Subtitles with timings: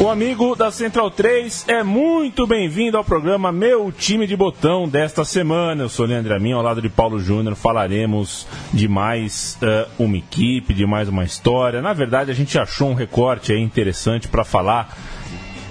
[0.00, 5.24] O amigo da Central 3 é muito bem-vindo ao programa Meu Time de Botão desta
[5.24, 5.82] semana.
[5.82, 7.56] Eu sou Leandro Amin, ao lado de Paulo Júnior.
[7.56, 11.82] Falaremos de mais uh, uma equipe, de mais uma história.
[11.82, 14.96] Na verdade, a gente achou um recorte interessante para falar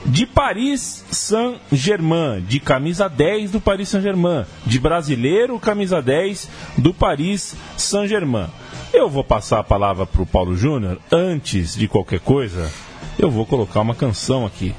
[0.05, 7.55] de Paris Saint-Germain, de camisa 10 do Paris Saint-Germain, de brasileiro camisa 10 do Paris
[7.77, 8.49] Saint-Germain.
[8.93, 12.69] Eu vou passar a palavra para o Paulo Júnior antes de qualquer coisa
[13.17, 14.75] eu vou colocar uma canção aqui.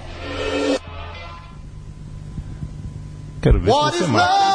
[3.40, 4.48] Quero ver What se você mata.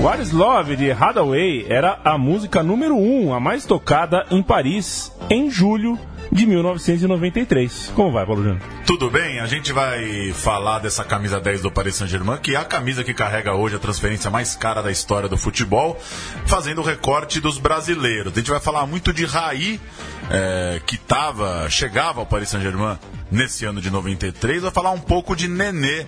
[0.00, 4.42] What is Love de Hathaway era a música número 1, um, a mais tocada em
[4.42, 5.98] Paris em julho
[6.34, 7.92] de 1993.
[7.94, 8.60] Como vai, Paulo Júnior?
[8.84, 12.64] Tudo bem, a gente vai falar dessa camisa 10 do Paris Saint-Germain, que é a
[12.64, 15.96] camisa que carrega hoje a transferência mais cara da história do futebol,
[16.44, 18.32] fazendo o recorte dos brasileiros.
[18.32, 19.80] A gente vai falar muito de Raí,
[20.28, 22.98] é, que tava, chegava ao Paris Saint-Germain
[23.30, 26.04] nesse ano de 93, vai falar um pouco de Nenê,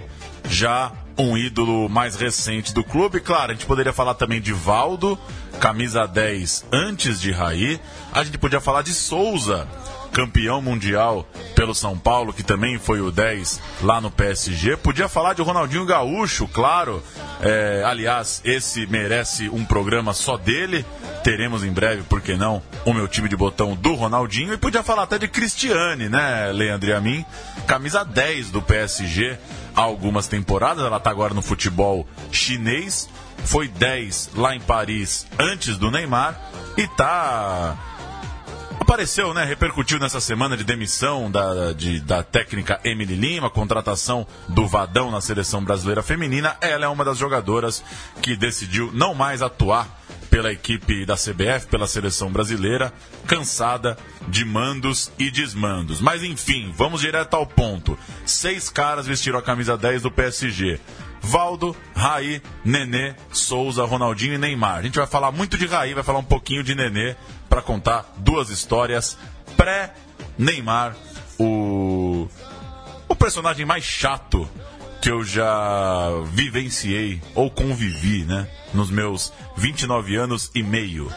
[0.48, 3.20] já um ídolo mais recente do clube.
[3.20, 5.18] Claro, a gente poderia falar também de Valdo,
[5.60, 7.80] camisa 10 antes de Raí.
[8.12, 9.66] A gente podia falar de Souza,
[10.16, 14.74] campeão mundial pelo São Paulo, que também foi o 10 lá no PSG.
[14.78, 17.02] Podia falar de Ronaldinho Gaúcho, claro.
[17.42, 20.86] É, aliás, esse merece um programa só dele.
[21.22, 24.54] Teremos em breve, por que não, o meu time de botão do Ronaldinho.
[24.54, 27.22] E podia falar até de Cristiane, né, Leandro e a mim?
[27.66, 29.36] Camisa 10 do PSG
[29.74, 30.82] há algumas temporadas.
[30.82, 33.06] Ela está agora no futebol chinês.
[33.44, 36.40] Foi 10 lá em Paris antes do Neymar.
[36.74, 37.76] E tá
[38.86, 39.44] Apareceu, né?
[39.44, 45.20] Repercutiu nessa semana de demissão da, de, da técnica Emily Lima, contratação do Vadão na
[45.20, 46.56] seleção brasileira feminina.
[46.60, 47.82] Ela é uma das jogadoras
[48.22, 49.88] que decidiu não mais atuar
[50.30, 52.92] pela equipe da CBF, pela seleção brasileira,
[53.26, 53.98] cansada
[54.28, 56.00] de mandos e desmandos.
[56.00, 57.98] Mas enfim, vamos direto ao ponto.
[58.24, 60.78] Seis caras vestiram a camisa 10 do PSG.
[61.26, 64.78] Valdo, Raí, Nenê, Souza, Ronaldinho e Neymar.
[64.78, 67.16] A gente vai falar muito de Raí, vai falar um pouquinho de Nenê
[67.48, 69.18] para contar duas histórias
[69.56, 70.96] pré-Neymar,
[71.38, 72.28] o
[73.08, 74.48] o personagem mais chato
[75.00, 81.10] que eu já vivenciei ou convivi, né, nos meus 29 anos e meio.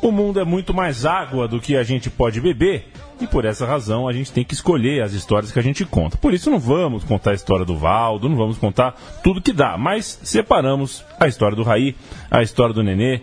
[0.00, 3.66] O mundo é muito mais água do que a gente pode beber e por essa
[3.66, 6.16] razão a gente tem que escolher as histórias que a gente conta.
[6.16, 9.76] Por isso não vamos contar a história do Valdo, não vamos contar tudo que dá,
[9.76, 11.96] mas separamos a história do Raí,
[12.30, 13.22] a história do Nenê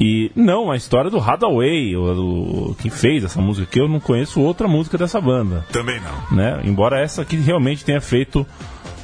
[0.00, 4.00] e não a história do Hadaway, o, o, que fez essa música que eu não
[4.00, 5.64] conheço outra música dessa banda.
[5.72, 6.36] Também não.
[6.36, 6.60] Né?
[6.64, 8.46] Embora essa aqui realmente tenha feito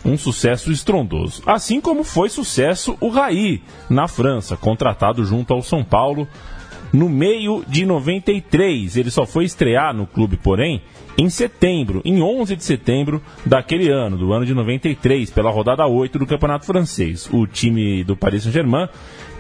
[0.05, 1.43] um sucesso estrondoso.
[1.47, 6.27] Assim como foi sucesso o Raí na França, contratado junto ao São Paulo
[6.93, 8.97] no meio de 93.
[8.97, 10.83] Ele só foi estrear no clube, porém,
[11.17, 16.19] em setembro, em 11 de setembro daquele ano, do ano de 93, pela rodada 8
[16.19, 17.29] do Campeonato Francês.
[17.33, 18.89] O time do Paris Saint-Germain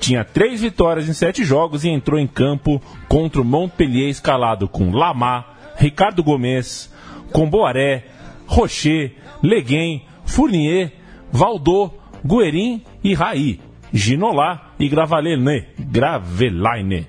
[0.01, 4.91] tinha três vitórias em sete jogos e entrou em campo contra o Montpellier escalado com
[4.91, 6.93] Lamar, Ricardo Gomes,
[7.33, 8.07] Comboaré,
[8.47, 10.93] Rocher, Leguem, Fournier,
[11.31, 11.91] Valdô,
[12.25, 13.61] Guerin e Raí,
[13.93, 15.65] Ginolá e Gravelaine.
[15.79, 17.07] Gravelaine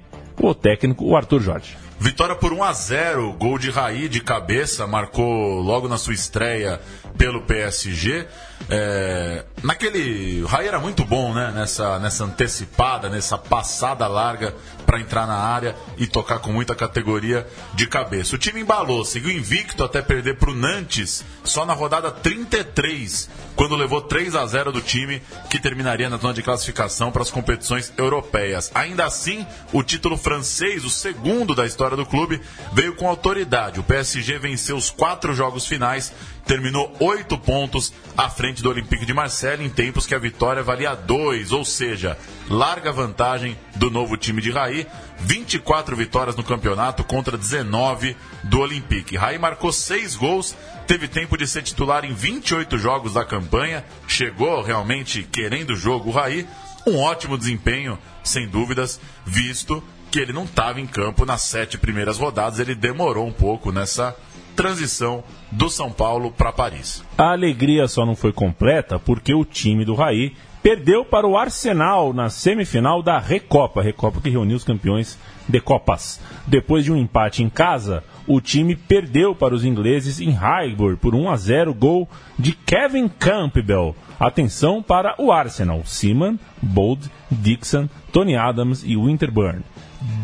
[0.48, 1.78] o técnico, o Arthur Jorge.
[2.00, 6.82] Vitória por 1 a 0 gol de Raí de cabeça, marcou logo na sua estreia
[7.24, 8.28] pelo PSG.
[8.70, 10.44] É, naquele.
[10.44, 11.54] O Raí era muito bom, né?
[11.56, 14.54] Nessa, nessa antecipada, nessa passada larga
[14.86, 18.36] para entrar na área e tocar com muita categoria de cabeça.
[18.36, 23.76] O time embalou, seguiu invicto até perder para o Nantes só na rodada 33, quando
[23.76, 27.94] levou 3 a 0 do time que terminaria na zona de classificação para as competições
[27.98, 28.72] europeias.
[28.76, 32.42] Ainda assim, o título francês, o segundo da história do clube,
[32.74, 33.80] veio com autoridade.
[33.80, 36.14] O PSG venceu os quatro jogos finais
[36.46, 40.96] terminou oito pontos à frente do Olympique de Marseille em tempos que a vitória valia
[40.96, 42.18] dois, ou seja,
[42.50, 44.86] larga vantagem do novo time de Raí,
[45.20, 49.16] 24 vitórias no campeonato contra 19 do Olympique.
[49.16, 50.56] Raí marcou seis gols,
[50.86, 56.10] teve tempo de ser titular em 28 jogos da campanha, chegou realmente querendo o jogo.
[56.10, 56.48] O Raí,
[56.86, 59.82] um ótimo desempenho, sem dúvidas, visto
[60.12, 64.16] que ele não estava em campo nas sete primeiras rodadas, ele demorou um pouco nessa
[64.56, 67.04] transição do São Paulo para Paris.
[67.18, 70.34] A alegria só não foi completa porque o time do Raí
[70.64, 76.22] perdeu para o Arsenal na semifinal da Recopa, Recopa que reuniu os campeões de Copas.
[76.48, 81.14] Depois de um empate em casa, o time perdeu para os ingleses em Highbury por
[81.14, 82.10] 1 a 0, gol
[82.40, 83.94] de Kevin Campbell.
[84.18, 89.64] Atenção para o Arsenal: Seaman, Bold, Dixon, Tony Adams e Winterburn.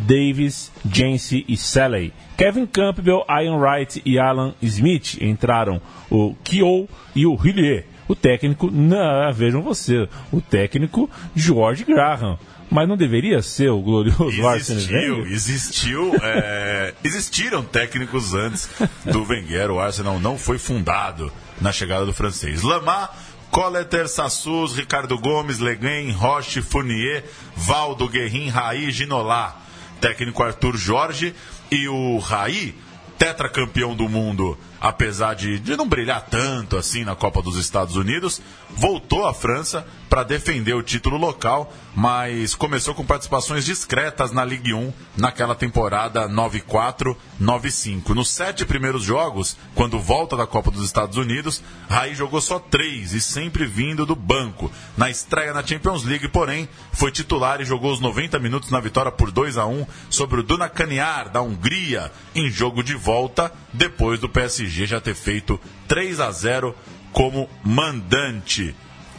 [0.06, 2.14] Davis, Jancy e Salley.
[2.38, 7.86] Kevin Campbell, Ian Wright e Alan Smith entraram o Kyo e o Hillier.
[8.08, 12.40] O técnico, não, vejam você, o técnico George Graham.
[12.72, 15.31] Mas não deveria ser o glorioso Arsene Wenger?
[15.31, 18.70] Existiu, é, existiram técnicos antes
[19.06, 19.72] do Wenger.
[19.72, 22.62] O Arsenal não foi fundado na chegada do francês.
[22.62, 23.16] Lamar,
[23.50, 27.24] Colleter, Sassus, Ricardo Gomes, Leguen, Roche, Fournier,
[27.56, 29.60] Valdo, Guerrin, Raí, Ginolá.
[30.00, 31.36] Técnico Arthur Jorge
[31.72, 32.75] e o Raí,
[33.18, 38.42] tetracampeão do mundo apesar de, de não brilhar tanto assim na Copa dos Estados Unidos,
[38.80, 44.74] voltou à França para defender o título local, mas começou com participações discretas na Ligue
[44.74, 48.10] 1 naquela temporada 9-4-9-5.
[48.16, 53.14] Nos sete primeiros jogos, quando volta da Copa dos Estados Unidos, Raí jogou só três
[53.14, 54.72] e sempre vindo do banco.
[54.98, 59.12] Na estreia na Champions League, porém, foi titular e jogou os 90 minutos na vitória
[59.12, 64.30] por 2 a 1 sobre o Dunakaniar da Hungria em jogo de volta depois do
[64.30, 66.74] PSG já ter feito 3 a 0
[67.11, 68.75] como mandante.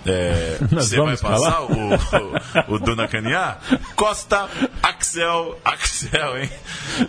[0.06, 1.94] É, você vai passar o,
[2.70, 3.58] o, o Dona Caniá?
[3.94, 4.48] Costa
[4.82, 6.50] Axel, Axel, hein?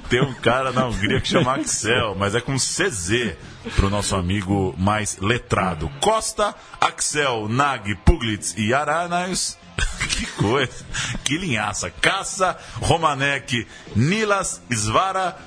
[0.10, 3.36] Tem um cara na Hungria que chama Axel, mas é com CZ
[3.76, 5.90] para o nosso amigo mais letrado.
[6.02, 9.58] Costa, Axel, Nag, Puglitz e Aranais.
[10.10, 10.86] que coisa,
[11.24, 11.90] que linhaça.
[11.90, 15.38] Caça, Romanek, Nilas, Svara,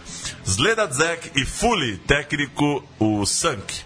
[0.45, 3.85] Sledadzek e Fuli, técnico o Sank.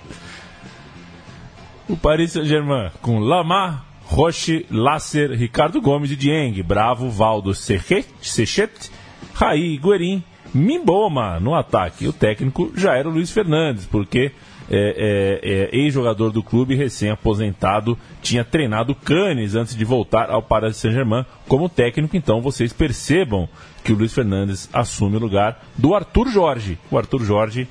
[1.89, 8.91] O Paris Saint-Germain com Lamar, Roche, Lasser, Ricardo Gomes e Dieng, Bravo, Valdo, Sechet,
[9.35, 12.07] Raí, Guerin, Mimboma no ataque.
[12.07, 14.33] O técnico já era o Luiz Fernandes, porque
[14.71, 20.77] é, é, é, ex-jogador do clube, recém-aposentado, tinha treinado Cannes antes de voltar ao Paris
[20.77, 22.17] Saint-Germain como técnico.
[22.17, 23.49] Então vocês percebam
[23.83, 26.79] que o Luiz Fernandes assume o lugar do Arthur Jorge.
[26.91, 27.67] O Arthur Jorge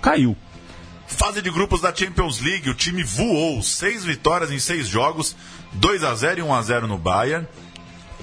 [0.00, 0.34] caiu.
[1.08, 3.62] Fase de grupos da Champions League, o time voou.
[3.62, 5.34] Seis vitórias em seis jogos,
[5.72, 7.46] 2 a 0 e 1 a 0 no Bayern,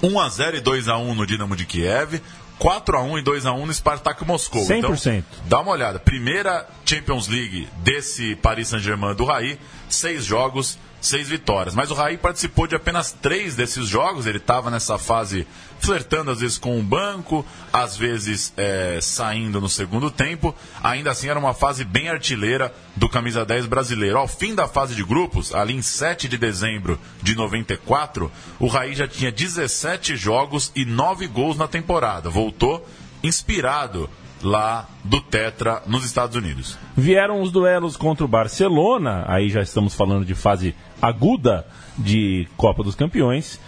[0.01, 2.21] 1 a 0 e 2 a 1 no Dinamo de Kiev,
[2.59, 4.61] 4 a 1 e 2 a 1 no Spartak Moscou.
[4.65, 4.77] 100%.
[4.77, 5.99] Então, dá uma olhada.
[5.99, 9.59] Primeira Champions League desse Paris Saint-Germain do Raí,
[9.89, 11.75] seis jogos, seis vitórias.
[11.75, 14.25] Mas o Raí participou de apenas três desses jogos.
[14.25, 15.45] Ele estava nessa fase
[15.85, 20.55] flertando às vezes com o banco, às vezes é, saindo no segundo tempo.
[20.83, 24.17] Ainda assim era uma fase bem artilheira do camisa 10 brasileiro.
[24.17, 28.95] Ao fim da fase de grupos, ali em 7 de dezembro de 94, o Raí
[28.95, 32.29] já tinha 17 jogos e 9 gols na temporada.
[32.29, 32.87] Voltou
[33.23, 34.09] inspirado
[34.41, 36.77] lá do Tetra nos Estados Unidos.
[36.95, 41.65] Vieram os duelos contra o Barcelona, aí já estamos falando de fase aguda
[41.97, 43.59] de Copa dos Campeões.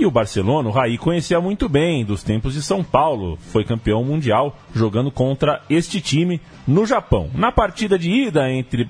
[0.00, 3.38] E o Barcelona, o Raí conhecia muito bem dos tempos de São Paulo.
[3.52, 7.28] Foi campeão mundial jogando contra este time no Japão.
[7.34, 8.88] Na partida de ida entre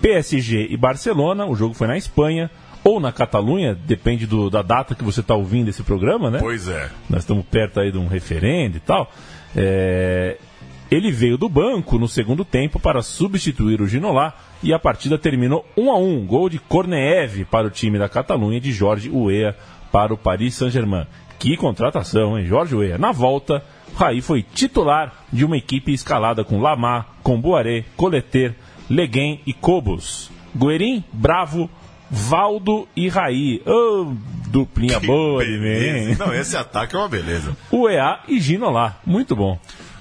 [0.00, 2.50] PSG e Barcelona, o jogo foi na Espanha
[2.82, 6.40] ou na Catalunha, depende do, da data que você está ouvindo esse programa, né?
[6.40, 6.90] Pois é.
[7.08, 9.12] Nós estamos perto aí de um referendo e tal.
[9.54, 10.38] É,
[10.90, 15.64] ele veio do banco no segundo tempo para substituir o Ginolá e a partida terminou
[15.76, 19.56] 1 a 1 Gol de Corneeve para o time da Catalunha de Jorge Uea
[19.92, 21.06] para o Paris Saint-Germain.
[21.38, 22.46] Que contratação, hein?
[22.46, 22.98] Jorge Weah.
[22.98, 23.62] Na volta,
[23.94, 28.54] Raí foi titular de uma equipe escalada com Lamar, Comboaré, Coleter,
[28.88, 30.30] Leguem e Cobos.
[30.54, 31.68] Guerin, Bravo,
[32.10, 33.62] Valdo e Raí.
[33.66, 34.14] Oh,
[34.48, 36.14] duplinha que boa mim.
[36.18, 37.56] Não, esse ataque é uma beleza.
[37.70, 39.00] O EA e Gino lá.
[39.04, 39.58] Muito bom.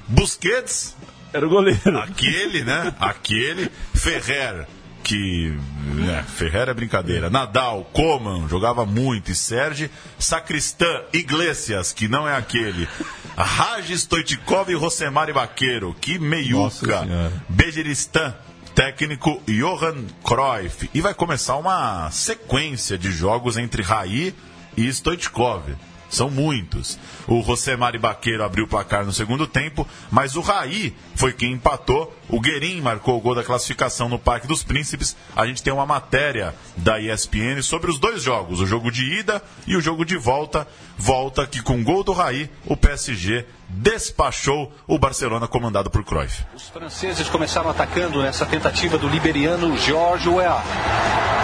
[0.07, 0.95] Busquets.
[1.33, 1.97] Era o goleiro.
[1.97, 2.93] Aquele, né?
[2.99, 3.69] Aquele.
[3.93, 4.67] Ferrer
[5.03, 5.53] que
[5.83, 7.29] né, Ferreira é brincadeira.
[7.29, 9.31] Nadal, Coman, jogava muito.
[9.31, 12.87] E Sérgio, Sacristã, Iglesias, que não é aquele.
[13.35, 17.07] Raj Stoichkov e Rosemari Vaqueiro, que meiuca.
[17.49, 18.35] Bejeristã,
[18.75, 20.89] técnico Johan Cruyff.
[20.93, 24.33] E vai começar uma sequência de jogos entre Raí
[24.77, 25.63] e Stoichkov.
[26.11, 26.99] São muitos.
[27.25, 31.53] O José Mari Baqueiro abriu o placar no segundo tempo, mas o Raí foi quem
[31.53, 32.13] empatou.
[32.27, 35.15] O Guerin marcou o gol da classificação no Parque dos Príncipes.
[35.33, 39.41] A gente tem uma matéria da ESPN sobre os dois jogos, o jogo de ida
[39.65, 40.67] e o jogo de volta.
[40.97, 46.43] Volta que com o gol do Raí, o PSG despachou o Barcelona comandado por Cruyff.
[46.53, 50.61] Os franceses começaram atacando nessa tentativa do liberiano George Weah.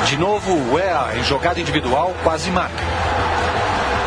[0.06, 3.47] De novo, Weah em jogada individual quase marca.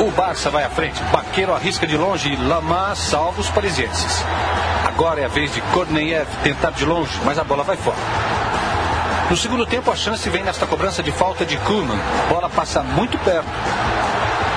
[0.00, 4.25] O Barça vai à frente, Baqueiro arrisca de longe e Lamar salva os parisienses.
[4.87, 7.99] Agora é a vez de Korneyev tentar de longe, mas a bola vai fora.
[9.28, 12.00] No segundo tempo, a chance vem nesta cobrança de falta de Kuhlmann.
[12.30, 13.47] Bola passa muito perto.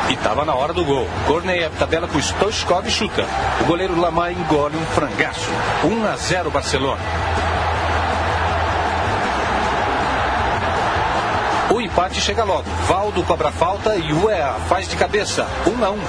[0.09, 1.09] E estava na hora do gol.
[1.27, 3.25] Korneyev tabela com Stoichkov e chuta.
[3.59, 5.51] O goleiro Lamar engole um frangaço.
[5.83, 7.01] 1 a 0 Barcelona.
[11.93, 12.63] Empate chega logo.
[12.87, 15.47] Valdo cobra falta e Uea faz de cabeça.
[15.67, 15.99] 1 a 1.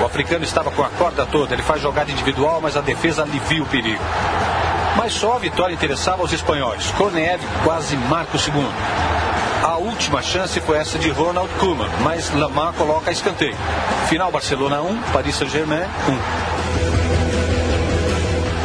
[0.00, 1.52] O africano estava com a corda toda.
[1.54, 4.02] Ele faz jogada individual, mas a defesa alivia o perigo.
[4.96, 6.90] Mas só a vitória interessava aos espanhóis.
[6.92, 8.72] Korneyev quase marca o segundo.
[9.62, 13.56] A última chance foi essa de Ronald Koeman, mas Lamar coloca escanteio.
[14.08, 16.59] Final Barcelona 1, Paris Saint-Germain 1.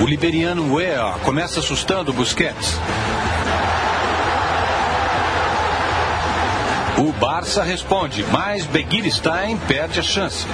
[0.01, 2.77] O liberiano Weah começa assustando Busquets.
[6.97, 10.45] O Barça responde, mas Begiristain perde a chance.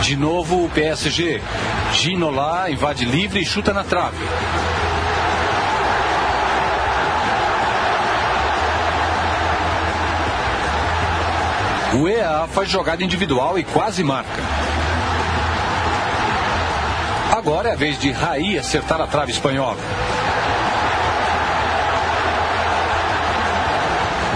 [0.00, 1.42] De novo o PSG.
[1.92, 4.16] Ginola invade livre e chuta na trave.
[12.00, 14.55] O EA faz jogada individual e quase marca.
[17.46, 19.78] Agora é a vez de Raí acertar a trave espanhola.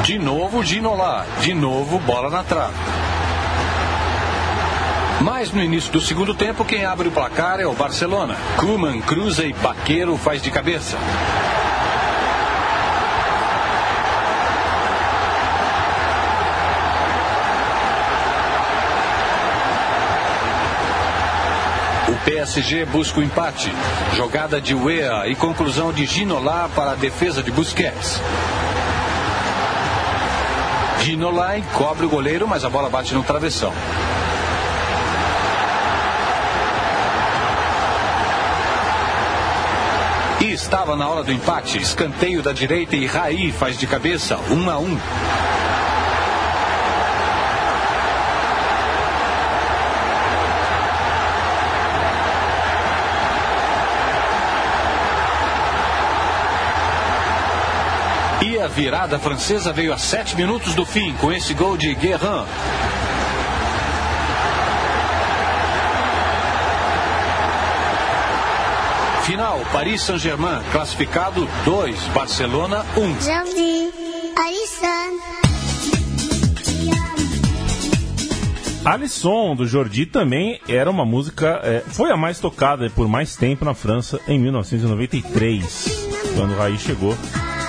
[0.04, 2.72] De novo Ginola, de novo bola na trave.
[5.22, 8.36] Mas no início do segundo tempo, quem abre o placar é o Barcelona.
[8.56, 10.96] Kuman cruza e Baqueiro faz de cabeça.
[22.24, 23.72] PSG busca o empate.
[24.14, 28.20] Jogada de Wea e conclusão de Ginola para a defesa de Busquets.
[31.00, 33.72] Ginola cobre o goleiro, mas a bola bate no travessão.
[40.40, 41.78] E estava na hora do empate.
[41.78, 44.98] Escanteio da direita e Raí faz de cabeça, um a um.
[58.60, 62.44] A virada francesa veio a sete minutos do fim, com esse gol de Guerrin.
[69.24, 73.00] Final, Paris Saint-Germain, classificado 2, Barcelona 1.
[73.00, 73.16] Um.
[78.84, 81.60] Alisson, do Jordi, também era uma música.
[81.62, 86.78] É, foi a mais tocada por mais tempo na França em 1993, quando o Raí
[86.78, 87.16] chegou.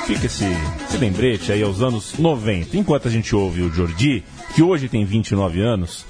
[0.05, 0.45] Fica esse,
[0.83, 2.77] esse lembrete aí aos anos 90.
[2.77, 6.05] Enquanto a gente ouve o Jordi, que hoje tem 29 anos,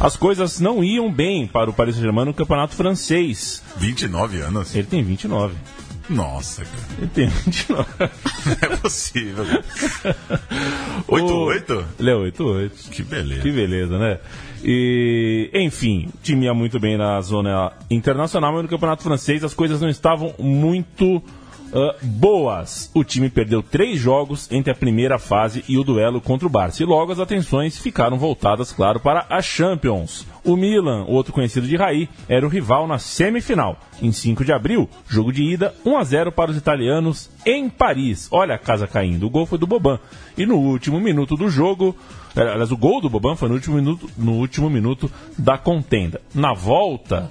[0.00, 3.62] as coisas não iam bem para o Paris Saint-Germain no campeonato francês.
[3.76, 4.74] 29 anos?
[4.74, 5.54] Ele tem 29.
[6.08, 6.86] Nossa, cara.
[6.98, 7.88] Ele tem 29.
[8.46, 9.44] Não é possível.
[11.08, 11.84] 8-8?
[11.98, 12.90] Ele é 8-8.
[12.90, 13.42] Que beleza.
[13.42, 14.20] Que beleza, né?
[14.64, 19.80] E, enfim, time ia muito bem na zona internacional, mas no campeonato francês as coisas
[19.80, 21.22] não estavam muito
[21.72, 22.90] uh, boas.
[22.94, 26.82] O time perdeu três jogos entre a primeira fase e o duelo contra o Barça.
[26.82, 30.26] E logo as atenções ficaram voltadas, claro, para a Champions.
[30.44, 33.78] O Milan, outro conhecido de Raí, era o rival na semifinal.
[34.00, 38.28] Em 5 de abril, jogo de ida, 1 a 0 para os italianos em Paris.
[38.30, 39.26] Olha a casa caindo.
[39.26, 39.98] O gol foi do Boban.
[40.36, 41.96] E no último minuto do jogo,
[42.36, 46.20] eh, aliás, o gol do Boban foi no último minuto, no último minuto da contenda.
[46.34, 47.30] Na volta,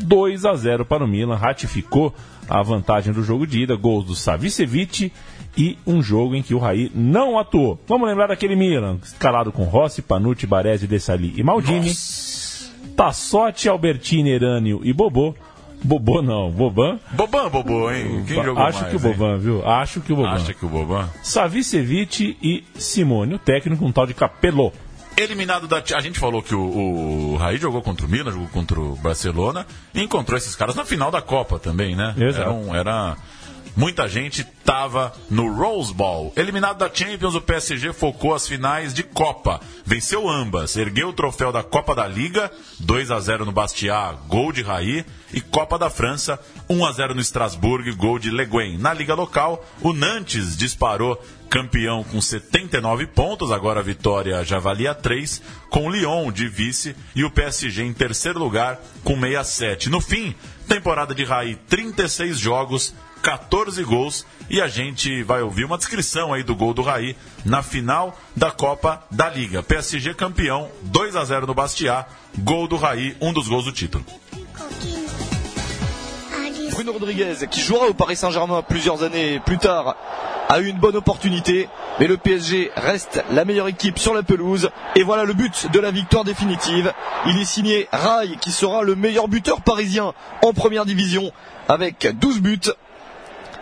[0.00, 2.14] 2 a 0 para o Milan, ratificou
[2.48, 5.12] a vantagem do jogo de ida, gols do Savicevic
[5.56, 7.78] e um jogo em que o Raí não atuou.
[7.86, 11.92] Vamos lembrar daquele Milan, escalado com Rossi, Panucci, Baresi, Dessali e Maldini.
[12.96, 15.34] Tassotti, Albertini, Erânio e Bobô.
[15.84, 16.98] Bobô não, Boban.
[17.12, 18.24] Boban, Bobô, hein?
[18.26, 19.14] Quem jogou Acho mais, que o hein?
[19.14, 19.68] Boban, viu?
[19.68, 20.30] Acho que o Boban.
[20.30, 21.08] Acha que o Boban?
[21.22, 24.72] Savicevic e Simone, o técnico, um tal de Capello.
[25.16, 25.82] Eliminado da.
[25.94, 26.60] A gente falou que o,
[27.32, 30.84] o Raí jogou contra o Milan, jogou contra o Barcelona e encontrou esses caras na
[30.84, 32.14] final da Copa também, né?
[32.18, 32.42] Exato.
[32.42, 33.16] Era, um- era
[33.76, 36.32] Muita gente estava no Rose Bowl.
[36.34, 39.60] Eliminado da Champions, o PSG focou as finais de Copa.
[39.84, 44.50] Venceu ambas, ergueu o troféu da Copa da Liga, 2 a 0 no Bastia, gol
[44.50, 46.40] de Raí, e Copa da França,
[46.70, 48.78] 1 a 0 no Strasbourg, gol de Le Guin.
[48.78, 54.94] Na liga local, o Nantes disparou campeão com 79 pontos, agora a vitória já valia
[54.94, 59.90] 3, com o Lyon de vice e o PSG em terceiro lugar com 67.
[59.90, 60.34] No fim,
[60.66, 62.94] temporada de Raí, 36 jogos,
[63.26, 67.60] 14 gols e a gente vai ouvir uma descrição aí do gol do Raí na
[67.60, 69.64] final da Copa da Liga.
[69.64, 72.06] PSG campeão, 2 a 0 no Bastia,
[72.38, 74.04] gol do Raí, um dos gols do título.
[76.70, 79.96] Bruno Rodriguez, qui jouera au Paris Saint-Germain plusieurs années plus tard,
[80.48, 81.68] a eu une bonne opportunité,
[81.98, 84.70] mais le PSG reste la meilleure équipe sur la pelouse.
[84.94, 86.92] Et voilà le but de la victoire définitive.
[87.26, 91.32] Il est signé Rai, qui sera le meilleur buteur parisien en première division,
[91.68, 92.70] avec 12 buts.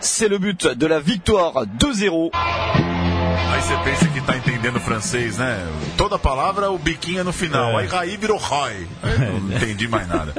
[0.04, 2.30] C'est le but de la vitória 2-0.
[2.34, 5.66] Aí você pensa que tá entendendo francês, né?
[5.96, 7.80] Toda palavra o biquinho é no final.
[7.80, 7.82] É.
[7.82, 8.86] Aí Raí virou Roy.
[9.02, 10.34] Não entendi mais nada.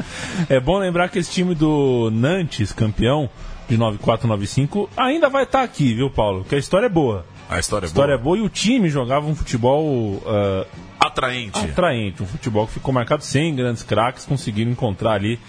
[0.47, 3.27] É bom lembrar que esse time do Nantes, campeão
[3.67, 6.45] de 94-95, ainda vai estar aqui, viu, Paulo?
[6.47, 7.25] Que a história é boa.
[7.49, 8.35] A história A é história é boa.
[8.35, 10.65] boa e o time jogava um futebol ah,
[10.99, 11.59] Atraente.
[11.59, 15.39] atraente, um futebol que ficou marcado sem grandes craques, conseguiram encontrar ali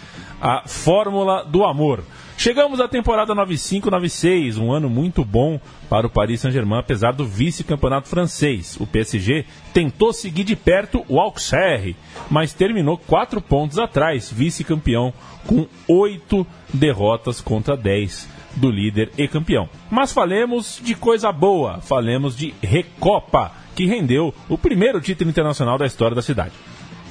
[0.41, 2.05] a fórmula do amor.
[2.39, 8.09] Chegamos à temporada 95-96, um ano muito bom para o Paris Saint-Germain, apesar do vice-campeonato
[8.09, 8.77] francês.
[8.79, 11.97] O PSG tentou seguir de perto o Auxerre,
[12.31, 15.15] mas terminou quatro pontos atrás, vice-campeão,
[15.47, 19.69] com oito derrotas contra 10 do líder e campeão.
[19.91, 25.87] Mas falemos de coisa boa, falemos de Recopa, que rendeu o primeiro título internacional da
[25.87, 26.53] história da cidade.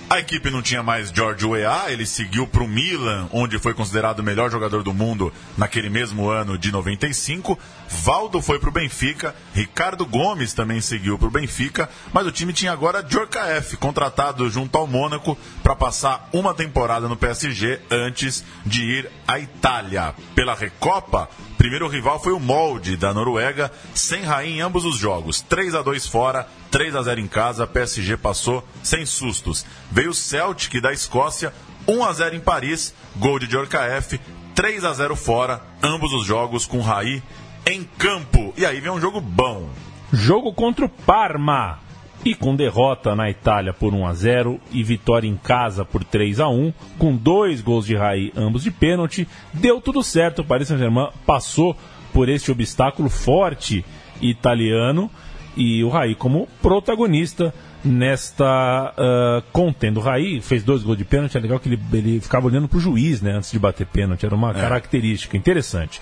[0.08, 4.20] A equipe não tinha mais George Weah, ele seguiu para o Milan, onde foi considerado
[4.20, 7.58] o melhor jogador do mundo naquele mesmo ano de 95.
[7.90, 12.54] Valdo foi para o Benfica, Ricardo Gomes também seguiu para o Benfica, mas o time
[12.54, 18.84] tinha agora Djorkaeff, contratado junto ao Mônaco para passar uma temporada no PSG antes de
[18.84, 20.14] ir à Itália.
[20.36, 25.42] Pela Recopa, primeiro rival foi o Molde da Noruega, sem rainha em ambos os jogos,
[25.42, 29.66] 3 a 2 fora, 3 a 0 em casa, PSG passou sem sustos.
[29.96, 31.54] Veio o Celtic da Escócia,
[31.88, 34.20] 1 a 0 em Paris, gol de Djorkaeff,
[34.54, 37.24] 3 a 0 fora, ambos os jogos com Raí
[37.66, 38.54] em campo.
[38.58, 39.70] E aí vem um jogo bom.
[40.12, 41.80] Jogo contra o Parma.
[42.26, 46.42] E com derrota na Itália por 1 a 0 e vitória em casa por 3
[46.42, 50.42] a 1, com dois gols de Raí, ambos de pênalti, deu tudo certo.
[50.42, 51.74] O Paris Saint-Germain passou
[52.12, 53.86] por este obstáculo forte
[54.20, 55.10] italiano
[55.56, 57.54] e o Raí como protagonista
[57.86, 60.00] nesta uh, contenda.
[60.00, 62.78] O Raí fez dois gols de pênalti, é legal que ele, ele ficava olhando para
[62.78, 66.02] o juiz né, antes de bater pênalti, era uma característica interessante.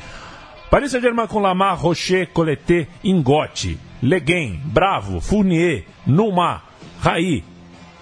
[0.72, 6.63] Paris Saint-Germain com Lamar, Rocher, Coleté, Ingote, Leguin, Bravo, Fournier, Numa,
[7.00, 7.43] Raí,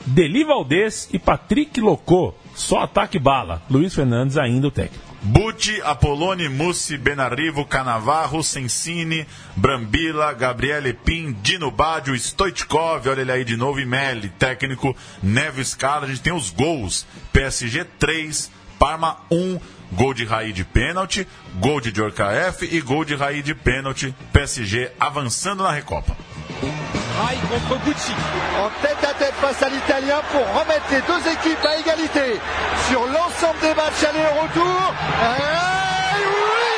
[0.06, 2.34] Deli Valdez e Patrick Locô.
[2.56, 3.62] Só ataque bala.
[3.70, 5.11] Luiz Fernandes ainda o técnico.
[5.23, 13.45] Bucci, Apolone, Mussi, Benarrivo, Canavarro, Sensini, Brambila, Gabriele Pin, Dino Baggio, Stoichkov, olha ele aí
[13.45, 19.17] de novo, e Melli, técnico, Neves Scala, a gente tem os gols, PSG 3, Parma
[19.29, 19.60] 1,
[19.91, 21.27] gol de Raí de pênalti,
[21.60, 26.17] gol de Djorkaeff e gol de Raí de pênalti, PSG avançando na Recopa.
[26.62, 28.13] Rai contre Gucci.
[28.60, 32.39] en tête à tête face à l'Italien pour remettre les deux équipes à égalité
[32.88, 34.93] sur l'ensemble des matchs aller et retour.
[35.24, 36.71] Et oui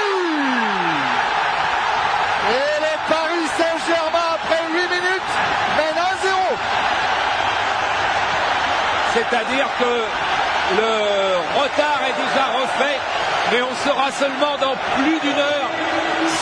[2.50, 5.34] Et le Paris Saint-Germain, après 8 minutes,
[5.78, 6.38] mène 1-0.
[9.14, 9.94] C'est-à-dire que
[10.78, 10.92] le
[11.62, 13.00] retard est déjà refait,
[13.52, 15.70] mais on sera seulement dans plus d'une heure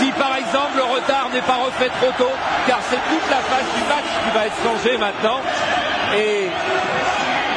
[0.02, 2.34] si par exemple le retard n'est pas refait trop tôt,
[2.68, 5.40] car c'est toute la phase du match qui va être changée maintenant.
[6.18, 6.50] Et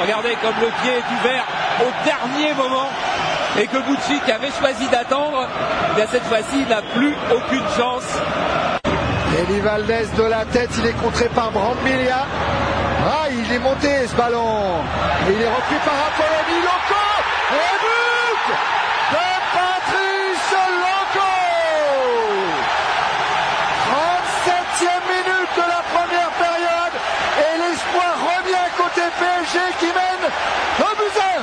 [0.03, 1.45] regardez comme le pied est ouvert
[1.81, 2.89] au dernier moment
[3.59, 5.49] et que Gucci qui avait choisi d'attendre,
[5.91, 8.09] eh bien cette fois-ci il n'a plus aucune chance.
[9.39, 12.27] Eli Valdez de la tête, il est contré par Brambilla.
[13.07, 14.83] Ah, il est monté ce ballon.
[15.29, 16.61] Il est repris par Apoloni
[29.79, 29.95] Qui mène
[30.81, 31.39] 1 but à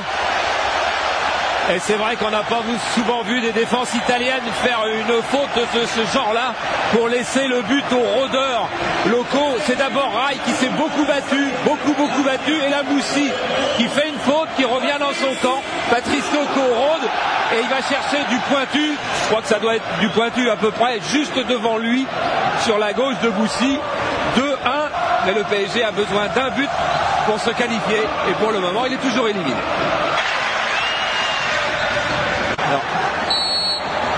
[1.70, 1.74] 1.
[1.74, 2.60] Et c'est vrai qu'on n'a pas
[2.94, 6.52] souvent vu des défenses italiennes faire une faute de ce genre-là
[6.92, 8.68] pour laisser le but aux rôdeurs
[9.06, 9.56] locaux.
[9.66, 13.30] C'est d'abord Rai qui s'est beaucoup battu, beaucoup beaucoup battu, et la Moussi
[13.78, 15.62] qui fait une faute, qui revient dans son camp.
[15.90, 17.08] Patrice Loco rôde,
[17.54, 18.94] et il va chercher du pointu.
[19.22, 22.06] Je crois que ça doit être du pointu à peu près juste devant lui
[22.64, 23.78] sur la gauche de Boussy.
[24.36, 24.44] 2-1,
[25.26, 26.68] mais le PSG a besoin d'un but
[27.26, 29.56] pour se qualifier et pour le moment il est toujours éliminé.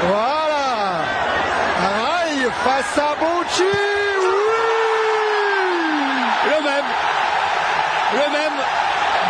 [0.09, 1.01] Voilà.
[2.23, 3.63] Aïe face à Bouchy.
[3.63, 4.31] Oui.
[6.51, 6.89] Le même.
[8.13, 8.59] Le même.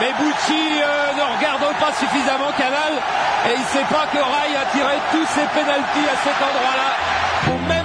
[0.00, 2.94] Mais Bucci euh, ne regarde pas suffisamment Canal
[3.46, 6.90] et il ne sait pas que Rai a tiré tous ses pénalties à cet endroit-là
[7.54, 7.83] au même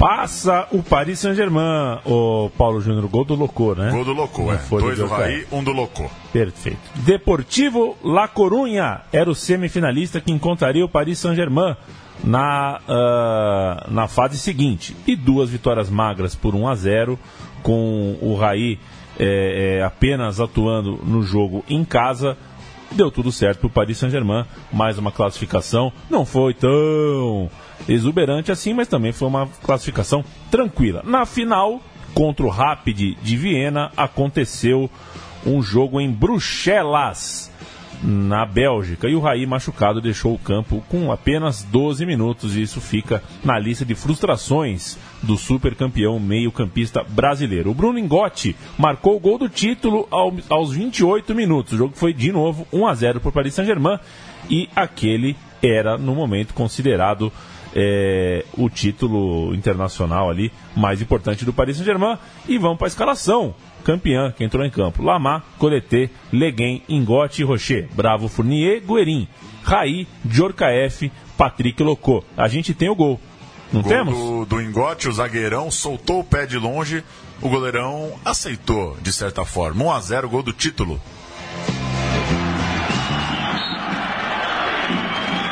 [0.00, 3.90] Passa o Paris Saint-Germain, o Paulo Júnior, gol do Locô, né?
[3.90, 4.58] Gol do Locô, é.
[4.70, 6.10] Dois do Raí, um do Locô.
[6.32, 6.78] Perfeito.
[6.94, 11.76] Deportivo La Corunha era o semifinalista que encontraria o Paris Saint-Germain
[12.24, 14.96] na, ah, na fase seguinte.
[15.06, 17.18] E duas vitórias magras por 1 a 0
[17.62, 18.78] com o Raí
[19.18, 22.38] eh, eh, apenas atuando no jogo em casa.
[22.90, 24.46] Deu tudo certo para o Paris Saint-Germain.
[24.72, 25.92] Mais uma classificação.
[26.08, 27.50] Não foi tão
[27.92, 31.02] exuberante assim, mas também foi uma classificação tranquila.
[31.04, 31.80] Na final,
[32.14, 34.90] contra o Rapid de Viena, aconteceu
[35.46, 37.50] um jogo em Bruxelas,
[38.02, 39.08] na Bélgica.
[39.08, 42.56] E o Raí, machucado, deixou o campo com apenas 12 minutos.
[42.56, 47.70] E isso fica na lista de frustrações do super campeão meio-campista brasileiro.
[47.70, 51.74] O Bruno Ingotti marcou o gol do título ao- aos 28 minutos.
[51.74, 53.98] O jogo foi de novo 1 a 0 para o Paris Saint-Germain.
[54.48, 57.30] E aquele era, no momento, considerado
[57.74, 62.18] é, o título internacional ali mais importante do Paris Saint-Germain.
[62.48, 63.54] E vamos para a escalação.
[63.84, 67.88] Campeã que entrou em campo: Lamar, Coleté, Leguem, Ingote e Rocher.
[67.94, 69.26] Bravo, Fournier, Guerin,
[69.62, 72.22] Raí, Djorkaeff, Patrick Locô.
[72.36, 73.20] A gente tem o gol.
[73.72, 74.14] Não Gol temos?
[74.14, 77.04] do, do Ingote, o zagueirão soltou o pé de longe,
[77.40, 79.84] o goleirão aceitou, de certa forma.
[79.84, 81.00] 1 a 0 gol do título.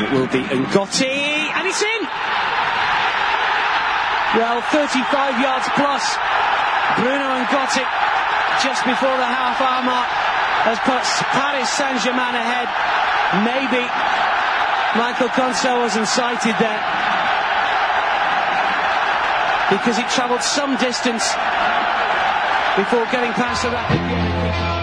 [0.00, 1.27] It will be Ngotti,
[4.36, 6.04] Well, 35 yards plus.
[7.00, 7.84] Bruno Ngotti,
[8.60, 10.08] just before the half hour mark,
[10.68, 11.00] has put
[11.32, 12.68] Paris Saint Germain ahead.
[13.44, 13.84] Maybe
[14.98, 16.82] Michael Conso wasn't sighted there.
[19.70, 21.32] Because he travelled some distance
[22.76, 24.77] before getting past the rapid.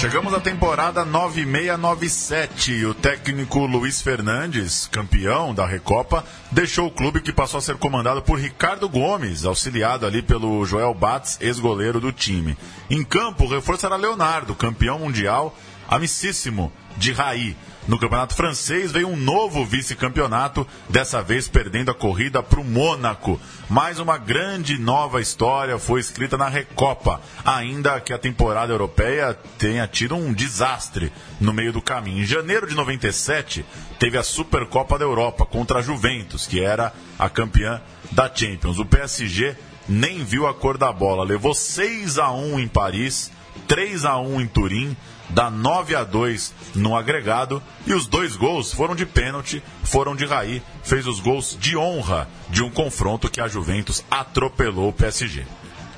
[0.00, 7.20] Chegamos à temporada 9697 e o técnico Luiz Fernandes, campeão da Recopa, deixou o clube
[7.20, 12.12] que passou a ser comandado por Ricardo Gomes, auxiliado ali pelo Joel Batz, ex-goleiro do
[12.12, 12.56] time.
[12.88, 15.54] Em campo, o reforço era Leonardo, campeão mundial,
[15.86, 17.54] amicíssimo de Raí.
[17.88, 23.40] No campeonato francês veio um novo vice-campeonato, dessa vez perdendo a corrida para o Mônaco.
[23.68, 29.86] Mais uma grande nova história foi escrita na Recopa, ainda que a temporada europeia tenha
[29.86, 32.22] tido um desastre no meio do caminho.
[32.22, 33.64] Em janeiro de 97,
[33.98, 37.80] teve a Supercopa da Europa contra a Juventus, que era a campeã
[38.12, 38.78] da Champions.
[38.78, 39.56] O PSG
[39.90, 43.32] nem viu a cor da bola, levou 6 a 1 em Paris,
[43.66, 44.96] 3 a 1 em Turim,
[45.28, 50.24] dá 9 a 2 no agregado e os dois gols foram de pênalti, foram de
[50.24, 55.44] Raí, fez os gols de honra de um confronto que a Juventus atropelou o PSG.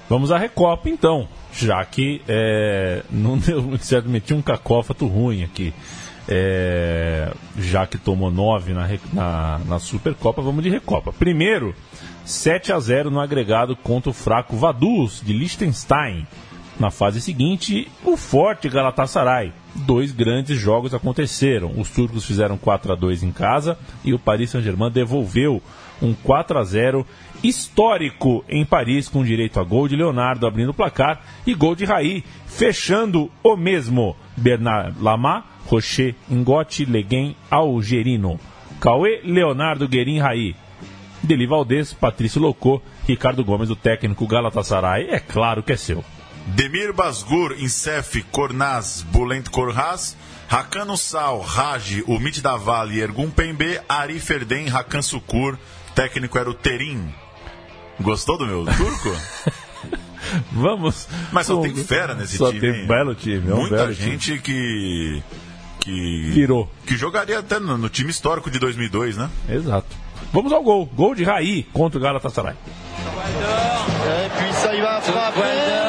[0.09, 5.43] Vamos à Recopa então, já que é, não deu muito certo, meti um cacófato ruim
[5.43, 5.75] aqui.
[6.29, 11.13] É, já que tomou 9 na, na, na Supercopa, vamos de Recopa.
[11.13, 11.75] Primeiro,
[12.25, 16.27] 7 a 0 no agregado contra o fraco Vaduz, de Liechtenstein.
[16.79, 19.53] Na fase seguinte, o forte Galatasaray.
[19.75, 21.73] Dois grandes jogos aconteceram.
[21.79, 25.63] Os turcos fizeram 4 a 2 em casa e o Paris Saint-Germain devolveu
[26.01, 27.07] um 4 a 0
[27.43, 31.85] histórico em Paris, com direito a gol de Leonardo abrindo o placar e gol de
[31.85, 34.17] Raí, fechando o mesmo.
[34.37, 35.45] Bernard Lamar,
[35.77, 38.39] Rocher, Ingote, Leguem, Algerino.
[38.79, 40.55] Cauê, Leonardo, Guerin, Raí.
[41.23, 45.07] Deli Valdez, Patrício Locô, Ricardo Gomes, o técnico Galatasaray.
[45.09, 46.05] É claro que é seu.
[46.49, 50.17] Demir Basgur, Insef, Kornaz, Bulent Korhaz,
[50.51, 55.57] Hakan Sal, Raji, Umit Davali, Ergun Pembe, Ari Ferden, Hakan Sukur,
[55.95, 57.15] técnico era o Terim.
[58.01, 59.17] Gostou do meu turco?
[60.51, 61.09] Vamos.
[61.31, 62.61] Mas só com- tem fera nesse só time.
[62.61, 62.87] tem hein?
[62.87, 63.51] belo time.
[63.51, 64.11] É um Muita belo time.
[64.11, 65.23] gente que.
[65.85, 66.31] Que.
[66.33, 66.69] Virou.
[66.87, 69.29] Que jogaria até no, no time histórico de 2002, né?
[69.49, 69.87] Exato.
[70.33, 70.87] Vamos ao gol.
[70.95, 72.55] Gol de Raí contra o Galatasaray.
[72.55, 75.41] Et puis ça, il va frapper.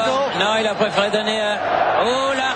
[0.06, 0.44] Non.
[0.44, 1.40] Non, il a préféré donner.
[1.40, 1.56] euh,
[2.02, 2.50] Oh là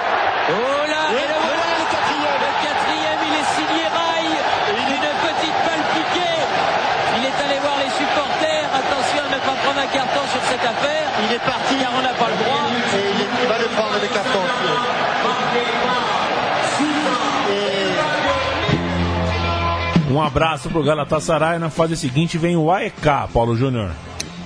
[0.50, 2.40] Oh là Et le voilà le quatrième.
[2.44, 4.32] Le quatrième, il est signé Rail
[4.74, 6.38] Une petite balle piquée
[7.18, 8.66] Il est allé voir les supporters.
[8.74, 11.06] Attention à ne pas prendre un carton sur cette affaire.
[11.24, 11.74] Il est parti.
[11.80, 12.67] Car on n'a pas le droit.
[20.18, 21.60] Um abraço pro Galatasaray.
[21.60, 23.92] Na fase seguinte vem o AEK, Paulo Júnior.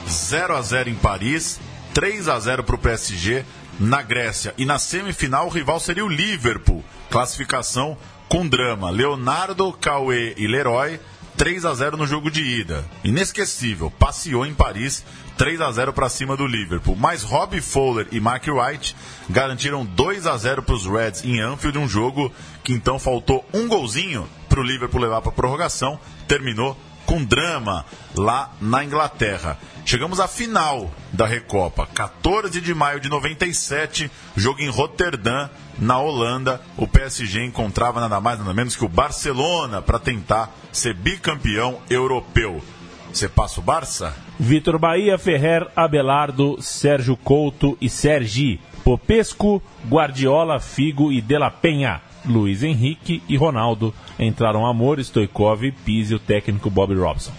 [0.07, 1.59] 0 a 0 em Paris,
[1.95, 3.43] 3 a 0 para o PSG
[3.81, 4.53] na Grécia.
[4.59, 6.85] E na semifinal o rival seria o Liverpool.
[7.11, 7.97] Classificação
[8.29, 8.91] com drama.
[8.91, 11.01] Leonardo, Cauê e Leroy
[11.39, 12.85] 3 a 0 no jogo de ida.
[13.03, 13.91] Inesquecível.
[13.91, 15.03] Passeou em Paris
[15.39, 16.97] 3 a 0 para cima do Liverpool.
[16.97, 18.95] Mas Robbie Fowler e Mark Wright
[19.31, 22.31] garantiram 2 a 0 para os Reds em Anfield, um jogo
[22.63, 25.99] que então faltou um golzinho para o Liverpool levar para prorrogação.
[26.29, 29.59] Terminou com drama lá na Inglaterra.
[29.87, 36.61] Chegamos à final da Recopa, 14 de maio de 97, jogo em Roterdã, na Holanda.
[36.77, 42.63] O PSG encontrava nada mais nada menos que o Barcelona para tentar ser bicampeão europeu.
[43.11, 44.15] Você passa o Barça?
[44.39, 48.61] Vitor Bahia, Ferrer, Abelardo, Sérgio Couto e Sergi.
[48.85, 52.12] Popesco, Guardiola, Figo e De Penha.
[52.25, 53.95] Luiz Henrique e Ronaldo.
[54.19, 57.33] Entraram Amor, Stoikov, Pise e o técnico Bob Robson.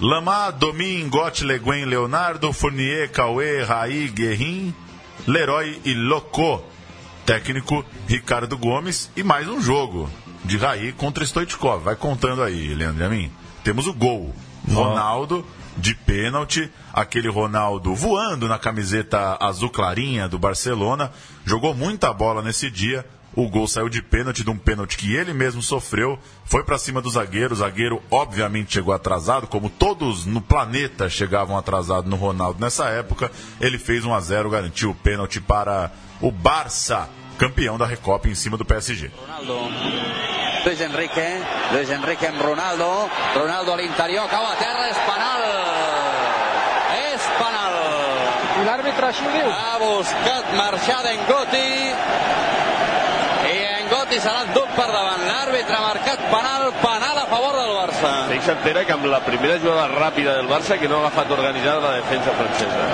[0.00, 4.72] Lamar, Domin, Gotti, Leguen, Leonardo, Fournier, Cauê, Raí, Guerrin,
[5.26, 6.62] Leroy e Loco.
[7.26, 10.08] Técnico Ricardo Gomes e mais um jogo
[10.44, 11.84] de Raí contra Stoichkov.
[11.84, 13.30] Vai contando aí, Leandro e mim.
[13.62, 14.34] Temos o gol.
[14.72, 15.44] Ronaldo
[15.78, 21.12] de pênalti, aquele Ronaldo voando na camiseta azul clarinha do Barcelona,
[21.44, 23.06] jogou muita bola nesse dia.
[23.38, 27.00] O gol saiu de pênalti, de um pênalti que ele mesmo sofreu, foi para cima
[27.00, 27.54] do zagueiro.
[27.54, 33.30] O zagueiro, obviamente, chegou atrasado, como todos no planeta chegavam atrasados no Ronaldo nessa época.
[33.60, 38.34] Ele fez 1 a 0 garantiu o pênalti para o Barça, campeão da Recopa em
[38.34, 39.12] cima do PSG.
[39.16, 39.72] Ronaldo.
[40.64, 41.20] Luis Enrique,
[41.70, 45.40] Luis Enrique amb Ronaldo, Ronaldo a l'interior, cau a terra, és penal!
[47.14, 47.72] És penal!
[48.58, 49.46] I l'àrbitre així ho diu.
[49.46, 52.27] Ha buscat marxar d'Engoti i
[54.18, 55.20] Engoti serà el duc per davant.
[55.28, 58.10] L'àrbitre ha marcat penal, penal a favor del Barça.
[58.28, 61.80] Deixa entera que amb la primera jugada ràpida del Barça que no ha agafat organitzada
[61.80, 62.88] la defensa francesa.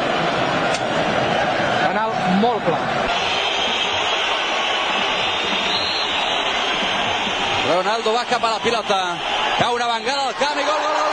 [1.87, 2.83] Penal molt clar.
[7.73, 9.01] Ronaldo va cap a la pilota.
[9.59, 11.04] Cau una vengada al camp i gol, gol, gol,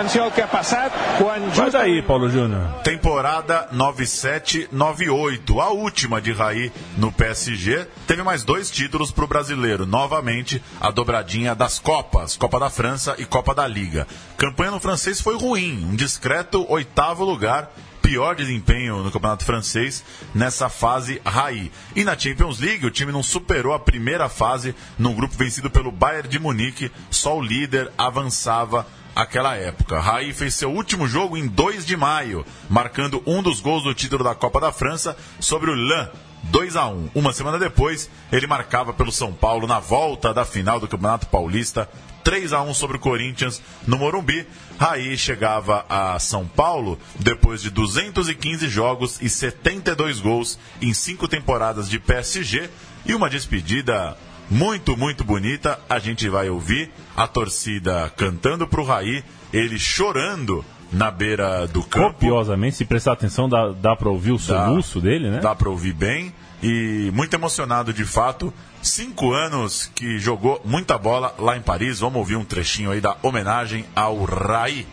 [0.00, 2.80] I atenció al que ha passat quan Vai daí, Paulo Júnior.
[2.82, 7.86] Temporada 97-98, a última de Raí no PSG.
[8.06, 9.84] Teve mais dois títulos para o brasileiro.
[9.84, 14.06] Novamente, a dobradinha das Copas, Copa da França e Copa da Liga.
[14.38, 17.70] Campanha no francês foi ruim, um discreto oitavo lugar.
[18.00, 20.02] Pior desempenho no campeonato francês
[20.34, 21.70] nessa fase Raí.
[21.94, 25.92] E na Champions League, o time não superou a primeira fase num grupo vencido pelo
[25.92, 26.90] Bayern de Munique.
[27.10, 28.86] Só o líder avançava
[29.20, 30.00] aquela época.
[30.00, 34.24] Raí fez seu último jogo em 2 de maio, marcando um dos gols do título
[34.24, 36.08] da Copa da França sobre o Lan.
[36.44, 40.80] 2 a 1 Uma semana depois, ele marcava pelo São Paulo na volta da final
[40.80, 41.88] do Campeonato Paulista.
[42.24, 44.46] 3 a 1 sobre o Corinthians no Morumbi.
[44.78, 51.88] Raí chegava a São Paulo depois de 215 jogos e 72 gols em cinco temporadas
[51.88, 52.70] de PSG
[53.04, 54.16] e uma despedida
[54.50, 55.78] muito, muito bonita.
[55.88, 62.14] A gente vai ouvir a torcida cantando pro Raí, ele chorando na beira do campo.
[62.14, 65.38] Copiosamente, se prestar atenção, dá, dá pra ouvir o soluço dele, né?
[65.40, 66.34] Dá pra ouvir bem.
[66.62, 68.52] E muito emocionado de fato.
[68.82, 72.00] Cinco anos que jogou muita bola lá em Paris.
[72.00, 74.86] Vamos ouvir um trechinho aí da homenagem ao Raí.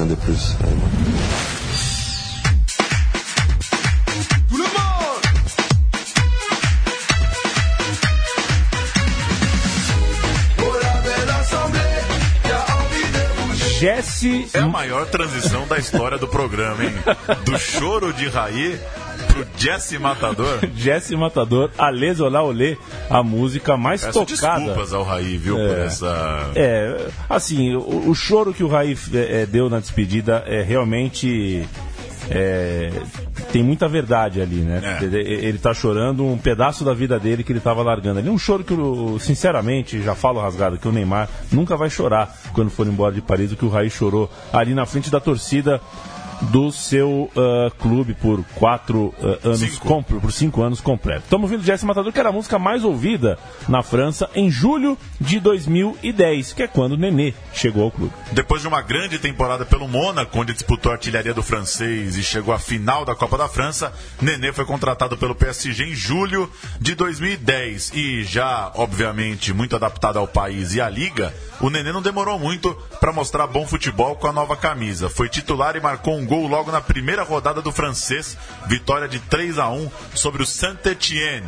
[0.00, 0.56] Des plus.
[0.64, 1.82] euh,
[13.78, 14.48] Jesse.
[14.54, 16.94] É a maior transição da história do programa, hein?
[17.44, 18.78] Do choro de Raí
[19.32, 20.58] Pro Jesse Matador?
[20.76, 22.76] Jesse Matador, Alês Olá Olê,
[23.08, 24.58] a música mais Peço tocada.
[24.60, 26.50] desculpas ao Raí, viu, por essa...
[26.54, 31.66] É, assim, o, o choro que o Raí é, é, deu na despedida é realmente.
[32.30, 32.90] é,
[33.52, 34.98] tem muita verdade ali, né?
[35.00, 35.04] É.
[35.04, 38.30] Ele, ele tá chorando um pedaço da vida dele que ele tava largando ali.
[38.30, 42.70] Um choro que, eu, sinceramente, já falo rasgado, que o Neymar nunca vai chorar quando
[42.70, 45.80] for embora de Paris, o que o Raí chorou ali na frente da torcida
[46.50, 49.86] do seu ah, clube por quatro ah, anos, Cinco.
[49.86, 51.24] com- por cinco anos completos.
[51.24, 55.38] Estamos ouvindo Jesse Matador, que era a música mais ouvida na França em julho de
[55.40, 58.12] 2010, que é quando o Nenê chegou ao clube.
[58.32, 62.52] Depois de uma grande temporada pelo Mônaco, onde disputou a artilharia do francês e chegou
[62.52, 66.50] à final da Copa da França, Nenê foi contratado pelo PSG em julho
[66.80, 67.92] de 2010.
[67.94, 72.74] E já, obviamente, muito adaptado ao país e à liga, o Nenê não demorou muito
[73.00, 75.08] para mostrar bom futebol com a nova camisa.
[75.08, 79.58] Foi titular e marcou um gol logo na primeira rodada do francês, vitória de 3
[79.58, 81.46] a 1 sobre o Saint-Étienne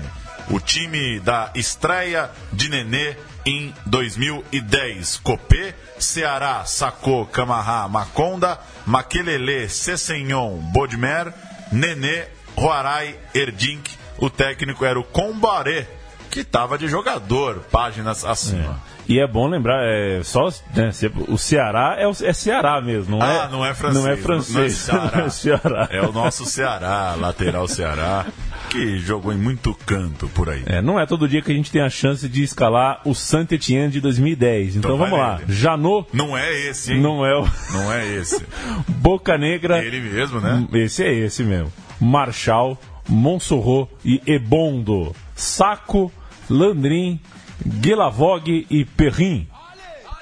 [0.51, 3.17] o time da estreia de Nenê
[3.47, 5.17] em 2010.
[5.23, 11.33] Copé, Ceará, Sacô, Camará, Maconda, Maquelele, Cessenhon, Bodmer,
[11.73, 13.91] Nenê, Roarai, Erdink.
[14.19, 15.89] O técnico era o Combaré,
[16.31, 18.83] que estava de jogador, páginas acima.
[19.09, 20.91] E é bom lembrar, é, só né,
[21.29, 23.53] o Ceará é, o, é Ceará mesmo, não Ah, é?
[23.53, 24.05] não é francês.
[24.05, 25.13] Não é francês, não é Ceará.
[25.19, 25.89] não é Ceará.
[25.91, 28.25] É o nosso Ceará, lateral Ceará,
[28.71, 30.63] que jogou em muito canto por aí.
[30.67, 33.91] É, não é todo dia que a gente tem a chance de escalar o Saint-Étienne
[33.91, 34.77] de 2010.
[34.77, 35.39] Então, Então vamos lá.
[35.43, 35.53] ele.
[35.53, 37.01] Janot Não é esse, hein?
[37.01, 38.43] não é o Não é esse.
[38.89, 39.85] Boca Negra.
[39.85, 40.67] Ele mesmo, né?
[40.73, 41.71] Esse é esse mesmo.
[42.01, 45.15] Marchal, Monsorro e Ebondo.
[45.37, 46.11] Saco,
[46.49, 47.21] Landrin,
[47.67, 49.49] Guelavog e Perrin.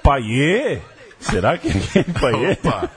[0.02, 0.83] Paier?
[1.20, 2.59] Será que é Paier?
[2.64, 2.90] Opa,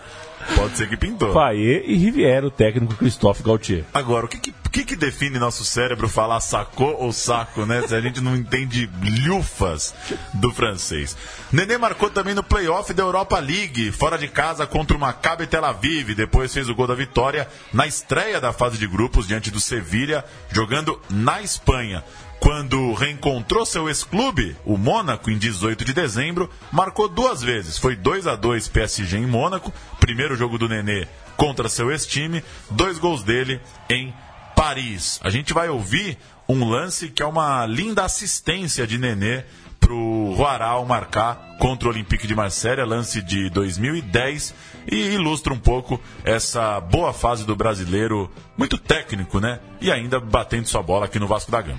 [0.55, 1.34] pode ser que pintou.
[1.34, 3.84] Paier e Riviera, o técnico Christophe Gaultier.
[3.93, 4.39] Agora, o que,
[4.71, 7.88] que que define nosso cérebro falar sacou ou saco, né?
[7.88, 9.93] Se a gente não entende lhufas
[10.34, 11.15] do francês.
[11.51, 15.63] Nenê marcou também no playoff da Europa League, fora de casa contra o Maccabi Tel
[15.63, 16.13] Aviv.
[16.13, 20.25] Depois fez o gol da vitória na estreia da fase de grupos diante do Sevilha,
[20.51, 22.03] jogando na Espanha.
[22.39, 27.78] Quando reencontrou seu ex-clube, o Mônaco, em 18 de dezembro, marcou duas vezes.
[27.78, 32.98] Foi 2 a 2 PSG em Mônaco, primeiro jogo do Nenê contra seu ex-time, dois
[32.98, 34.13] gols dele em
[34.56, 35.19] Paris.
[35.24, 36.17] A gente vai ouvir
[36.48, 39.43] um lance que é uma linda assistência de Nenê
[39.86, 44.54] pro Roaral marcar contra o Olympique de Marselha, lance de 2010,
[44.91, 49.60] e ilustra um pouco essa boa fase do brasileiro, muito técnico, né?
[49.80, 51.78] E ainda batendo sua bola aqui no Vasco da Gama.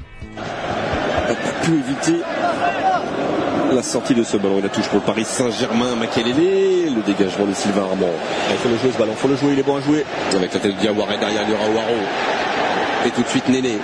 [3.73, 4.59] la sortie de ce ballon.
[4.59, 8.15] Et la touche pour le Paris Saint-Germain, Makelele, le dégagement de Sylvain Armand.
[8.51, 10.05] Il faut le jouer ce ballon, faut le jouer, il est bon à jouer.
[10.35, 11.99] Avec la tête de Diawara derrière, il y aura Waro.
[13.05, 13.79] Et tout de suite Néné.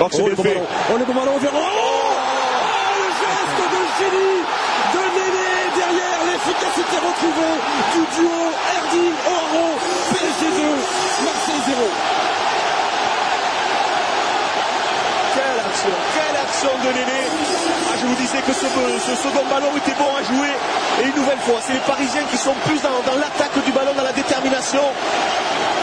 [0.00, 1.56] Oh, bien le bon ballon, oh le bon ballon, on verra.
[1.56, 1.87] Oh,
[3.98, 4.12] geste
[4.94, 7.58] de Néné derrière, l'efficacité retrouvée
[7.94, 8.30] du duo
[8.76, 9.78] Erdin Oaro,
[10.12, 12.27] PSG 2, Marseille 0.
[16.66, 17.20] De Néné
[17.88, 20.54] ah, Je vous disais que ce, ce second ballon était bon à jouer.
[21.00, 23.92] Et une nouvelle fois, c'est les Parisiens qui sont plus dans, dans l'attaque du ballon,
[23.96, 24.80] dans la détermination.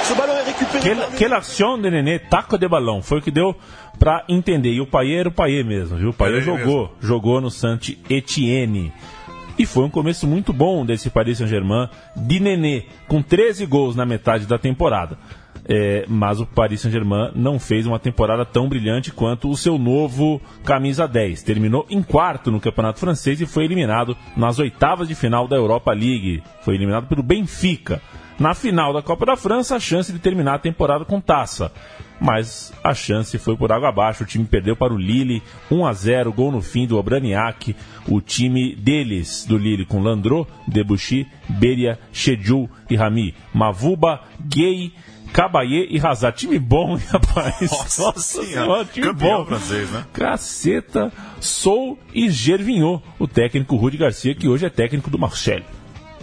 [0.03, 3.01] Ce ballon est récupéré Quelle, par quelle action de Nenê, taco de balão.
[3.01, 3.55] Foi o que deu
[3.97, 4.73] pra entender.
[4.73, 6.09] E o Paier era o Paier mesmo, viu?
[6.09, 8.91] O Paier Era ele jogou, jogou no Saint Etienne.
[9.57, 14.05] E foi um começo muito bom desse Paris Saint-Germain de Nenê, com 13 gols na
[14.05, 15.17] metade da temporada.
[15.67, 20.39] É, mas o Paris Saint-Germain não fez uma temporada tão brilhante quanto o seu novo
[20.63, 21.41] camisa 10.
[21.41, 25.91] Terminou em quarto no Campeonato Francês e foi eliminado nas oitavas de final da Europa
[25.91, 26.43] League.
[26.61, 28.01] Foi eliminado pelo Benfica.
[28.37, 31.71] Na final da Copa da França, a chance de terminar a temporada com taça.
[32.19, 34.23] Mas a chance foi por água abaixo.
[34.23, 37.75] O time perdeu para o Lille 1 a 0, gol no fim do Obraniak.
[38.07, 43.33] O time deles, do Lille, com Landreau, Debuchy, Beria, Chedjou e Rami.
[43.53, 44.91] Mavuba, Gay,
[45.35, 46.37] Cabaye e Hazard.
[46.37, 47.69] Time bom, hein, rapaz?
[47.69, 49.45] Nossa Senhora, time campeão bom.
[49.47, 50.05] francês, né?
[50.13, 55.65] Caceta, Sou e Gervinhot, o técnico Rudi Garcia, que hoje é técnico do Marcelo.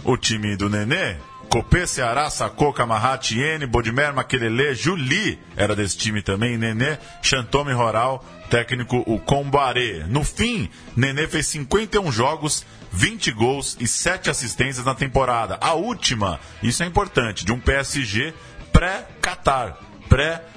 [0.03, 6.23] O time do Nenê, Copé, Ceará, Sacô, Camará, Tiene, Bodmer, Maquelele, Juli era desse time
[6.23, 10.05] também, Nenê, Chantome Roral, técnico o Combaré.
[10.09, 15.59] No fim, Nenê fez 51 jogos, 20 gols e 7 assistências na temporada.
[15.61, 18.33] A última, isso é importante, de um PSG
[18.73, 19.77] pré-Qatar.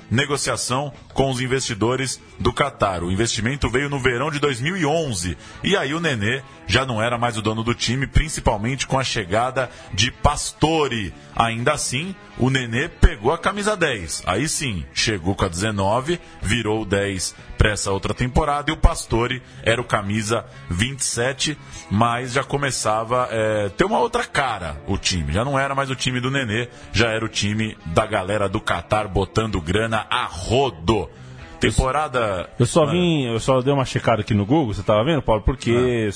[0.07, 3.03] Pré-negociação com os investidores do Qatar.
[3.03, 7.37] O investimento veio no verão de 2011 e aí o Nenê já não era mais
[7.37, 11.15] o dono do time, principalmente com a chegada de Pastore.
[11.35, 14.25] Ainda assim, o Nenê pegou a camisa 10.
[14.27, 18.77] Aí sim, chegou com a 19, virou o 10 para essa outra temporada e o
[18.77, 21.57] Pastore era o camisa 27,
[21.91, 25.33] mas já começava a é, ter uma outra cara o time.
[25.33, 28.61] Já não era mais o time do Nenê, já era o time da galera do
[28.61, 31.09] Qatar botando grana a rodo.
[31.61, 32.51] Temporada.
[32.59, 35.43] Eu só vim, eu só dei uma checada aqui no Google, você tava vendo, Paulo?
[35.43, 36.11] Porque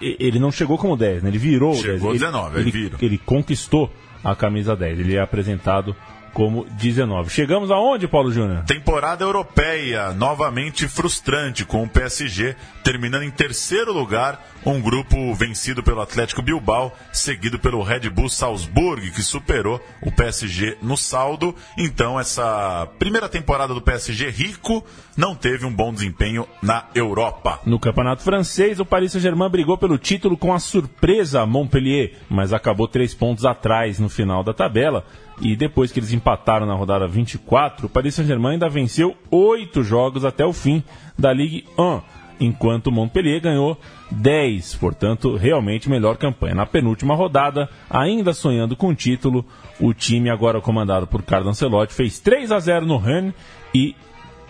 [0.00, 1.28] e- ele não chegou como 10, né?
[1.30, 2.20] Ele virou Chegou 10.
[2.20, 3.90] 19, ele, ele ele conquistou
[4.22, 5.00] a camisa 10.
[5.00, 5.96] Ele é apresentado
[6.32, 7.30] como 19.
[7.30, 8.64] Chegamos aonde, Paulo Júnior?
[8.64, 16.00] Temporada europeia, novamente frustrante, com o PSG terminando em terceiro lugar, um grupo vencido pelo
[16.00, 21.54] Atlético Bilbao, seguido pelo Red Bull Salzburg, que superou o PSG no saldo.
[21.78, 24.84] Então, essa primeira temporada do PSG rico
[25.16, 27.60] não teve um bom desempenho na Europa.
[27.64, 32.88] No campeonato francês, o Paris Saint-Germain brigou pelo título com a surpresa Montpellier, mas acabou
[32.88, 35.04] três pontos atrás no final da tabela.
[35.42, 40.24] E depois que eles empataram na rodada 24, o Paris Saint-Germain ainda venceu oito jogos
[40.24, 40.84] até o fim
[41.18, 42.00] da Ligue 1,
[42.38, 43.76] enquanto o Montpellier ganhou
[44.12, 46.54] 10, portanto, realmente melhor campanha.
[46.54, 49.44] Na penúltima rodada, ainda sonhando com o título,
[49.80, 53.34] o time agora comandado por Carlo Ancelotti fez 3 a 0 no Rennes
[53.74, 53.96] e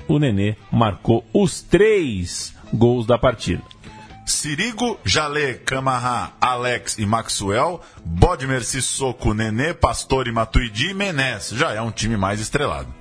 [0.07, 3.62] o Nenê marcou os três gols da partida.
[4.33, 11.51] Sirigo, Jalé, Camará, Alex e Maxwell, Bodmer, Sissoko, Nenê, Pastore, Matuidi e Menez.
[11.51, 12.93] Já é um time mais estrelado.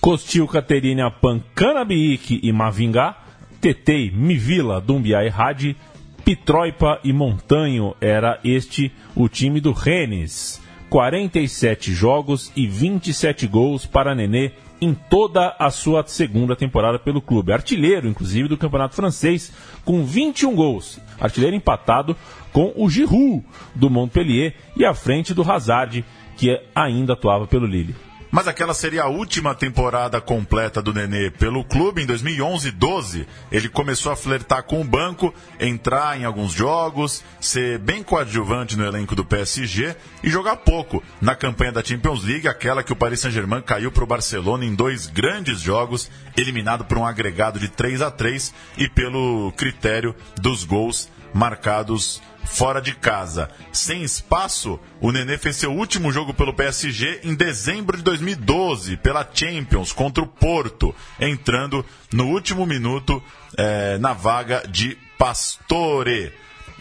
[0.00, 3.16] Costil, Caterina, Pan, Canabique e Mavinga,
[3.60, 5.76] Tetei, Mivila, Dumbia e Hadi,
[6.24, 10.60] Pitroipa e Montanho era este o time do Rennes.
[10.90, 17.52] 47 jogos e 27 gols para Nenê em toda a sua segunda temporada pelo clube.
[17.52, 19.52] Artilheiro, inclusive, do campeonato francês,
[19.84, 21.00] com 21 gols.
[21.20, 22.16] Artilheiro empatado
[22.52, 26.04] com o Giroud, do Montpellier, e à frente do Hazard,
[26.36, 28.07] que ainda atuava pelo Lille.
[28.30, 32.02] Mas aquela seria a última temporada completa do Nenê pelo clube.
[32.02, 38.02] Em 2011-12, ele começou a flertar com o banco, entrar em alguns jogos, ser bem
[38.02, 42.92] coadjuvante no elenco do PSG e jogar pouco na campanha da Champions League, aquela que
[42.92, 47.58] o Paris Saint-Germain caiu para o Barcelona em dois grandes jogos, eliminado por um agregado
[47.58, 53.50] de 3 a 3 e pelo critério dos gols marcados fora de casa.
[53.72, 59.28] Sem espaço, o Nenê fez seu último jogo pelo PSG em dezembro de 2012, pela
[59.32, 63.22] Champions, contra o Porto, entrando no último minuto
[63.56, 66.32] eh, na vaga de Pastore.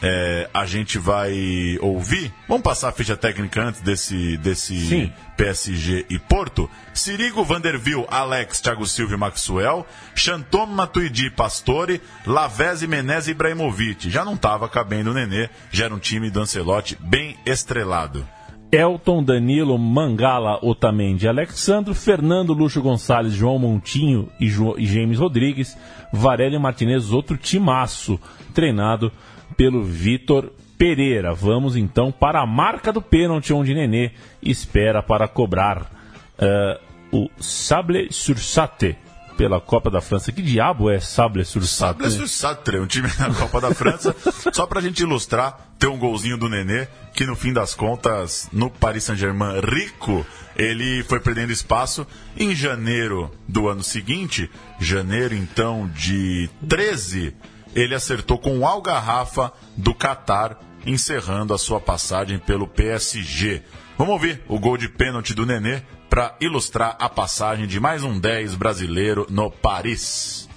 [0.02, 2.32] Eh, a gente vai ouvir.
[2.48, 5.12] Vamos passar a ficha técnica antes desse, desse Sim.
[5.36, 6.70] PSG e Porto.
[6.94, 9.88] Sirigo, Vanderville, Alex, Thiago Silva e Maxwell.
[10.14, 12.00] Chantom, Matuidi, Pastore.
[12.28, 14.10] Lavezzi, Menezes e Ibrahimovic.
[14.12, 15.50] Já não estava cabendo o Nenê.
[15.72, 18.24] Já era um time do Ancelotti bem estrelado.
[18.72, 25.78] Elton, Danilo, Mangala, Otamendi, Alexandro, Fernando, Luxo Gonçalves, João Montinho e, Jo- e James Rodrigues,
[26.12, 28.20] Varela e Martinez, outro timaço,
[28.54, 29.10] treinado
[29.56, 31.34] pelo Vitor Pereira.
[31.34, 35.92] Vamos então para a marca do pênalti, onde Nenê espera para cobrar
[36.38, 36.80] eh,
[37.12, 38.96] o Sable Sursate
[39.38, 40.32] pela Copa da França.
[40.32, 42.10] Que diabo é Sable Sursate?
[42.10, 44.16] Sable Satre, um time na Copa da França.
[44.52, 48.70] Só pra gente ilustrar, tem um golzinho do Nenê, que no fim das contas, no
[48.70, 50.26] Paris Saint-Germain rico,
[50.56, 52.06] ele foi perdendo espaço.
[52.36, 57.34] Em janeiro do ano seguinte, janeiro então de 13,
[57.76, 63.62] ele acertou com o Algarrafa do Qatar, encerrando a sua passagem pelo PSG.
[63.98, 68.20] Vamos ouvir o gol de pênalti do Nenê para ilustrar a passagem de mais um
[68.20, 70.48] 10 brasileiro no Paris.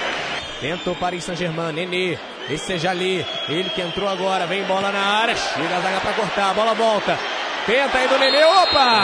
[0.61, 2.18] Tenta o Paris Saint-Germain, Nenê.
[2.50, 3.24] Esse seja ali.
[3.48, 4.46] Ele que entrou agora.
[4.46, 5.34] Vem bola na área.
[5.34, 6.50] Chega a zaga pra cortar.
[6.50, 7.18] A bola volta.
[7.64, 8.44] Tenta aí do Nenê.
[8.44, 9.00] Opa!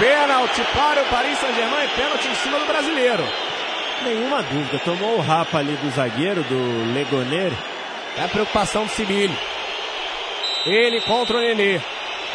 [0.00, 1.88] Pênalti para o Paris Saint-Germain.
[1.90, 3.22] Pênalti em cima do brasileiro.
[4.02, 4.78] Nenhuma dúvida.
[4.80, 7.52] Tomou o rapa ali do zagueiro, do Legoner.
[8.16, 9.36] É a preocupação do Sibili.
[10.66, 11.80] Ele contra o Nenê.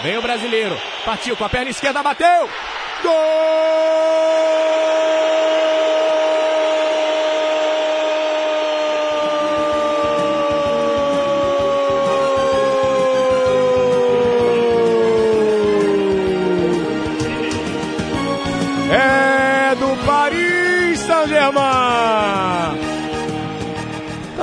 [0.01, 0.79] Vem o brasileiro.
[1.05, 2.03] Partiu com a perna esquerda.
[2.03, 2.27] Bateu.
[2.27, 4.36] É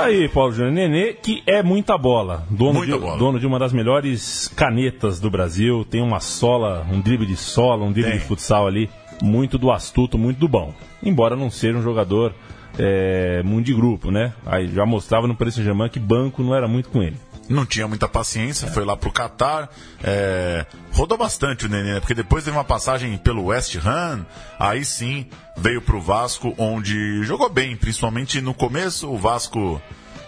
[0.05, 0.73] aí, Paulo Júnior.
[0.73, 2.45] Nenê, que é muita bola.
[2.49, 3.17] Dono, Muita de, bola.
[3.17, 5.85] dono de uma das melhores canetas do Brasil.
[5.85, 8.19] Tem uma sola, um drible de sola, um drible Tem.
[8.19, 8.89] de futsal ali.
[9.21, 10.73] Muito do astuto, muito do bom.
[11.03, 12.33] Embora não seja um jogador
[12.77, 14.33] é, muito de grupo, né?
[14.45, 17.15] Aí já mostrava no Paris Saint-Germain que banco não era muito com ele.
[17.47, 19.69] Não tinha muita paciência, foi lá pro Catar.
[20.03, 21.99] é, rodou bastante o Nenê, né?
[21.99, 24.25] porque depois teve uma passagem pelo West Ham.
[24.59, 29.09] Aí sim veio pro Vasco, onde jogou bem, principalmente no começo.
[29.09, 29.81] O Vasco,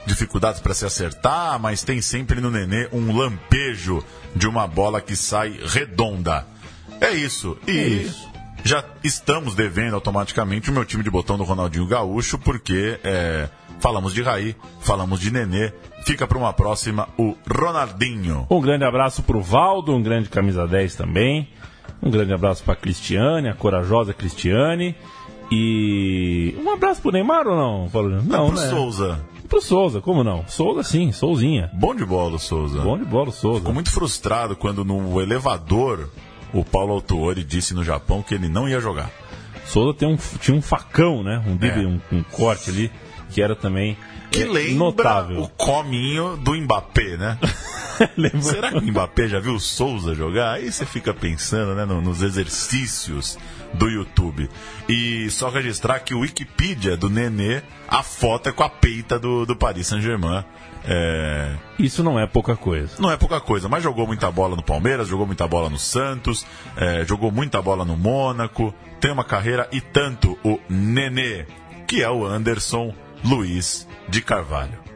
[0.05, 4.03] dificuldades para se acertar, mas tem sempre no Nenê um lampejo
[4.35, 6.45] de uma bola que sai redonda.
[7.01, 7.57] É isso.
[7.67, 8.09] E
[8.63, 13.49] já estamos devendo automaticamente o meu time de botão do Ronaldinho Gaúcho, porque é,
[13.79, 15.71] falamos de Raí, falamos de Nenê.
[16.05, 18.47] Fica para uma próxima o Ronaldinho.
[18.49, 21.49] Um grande abraço pro Valdo, um grande camisa 10 também.
[22.01, 24.95] Um grande abraço pra Cristiane, a corajosa Cristiane.
[25.51, 28.25] E um abraço pro Neymar ou não, Paulo Júnior?
[28.27, 28.69] Não, pro né?
[28.69, 29.19] Souza.
[29.47, 30.45] Pro Souza, como não?
[30.47, 31.69] Souza sim, Souzinha.
[31.73, 32.81] Bom de bola o Souza.
[32.81, 33.59] Bom de bola o Souza.
[33.59, 36.09] Ficou muito frustrado quando no elevador
[36.53, 39.09] o Paulo Autuori disse no Japão que ele não ia jogar.
[39.65, 41.41] Souza tem um, tinha um facão, né?
[41.47, 41.87] Um, É.
[41.87, 42.91] um, um corte ali,
[43.29, 43.97] que era também
[44.31, 45.41] Que é, lembra notável.
[45.41, 47.37] o cominho do Mbappé, né?
[48.41, 50.53] Será que o Mbappé já viu o Souza jogar?
[50.53, 53.37] Aí você fica pensando né, no- nos exercícios
[53.73, 54.49] do YouTube.
[54.87, 59.45] E só registrar que o Wikipedia do Nenê, a foto é com a peita do,
[59.45, 60.43] do Paris Saint-Germain.
[60.89, 62.93] É, Isso não é pouca coisa.
[62.99, 66.45] Não é pouca coisa, mas jogou muita bola no Palmeiras, jogou muita bola no Santos,
[66.77, 71.45] é, jogou muita bola no Mônaco, tem uma carreira e tanto o Nenê,
[71.87, 72.93] que é o Anderson
[73.23, 74.87] Luiz de Carvalho.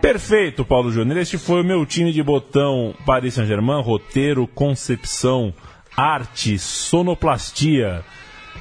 [0.00, 1.18] Perfeito, Paulo Júnior.
[1.18, 5.52] Este foi o meu time de botão Paris Saint-Germain, roteiro, concepção,
[5.96, 8.04] arte, sonoplastia